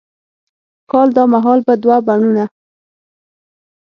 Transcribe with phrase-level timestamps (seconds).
[0.91, 2.45] کال دا مهال به دوه بڼوڼه،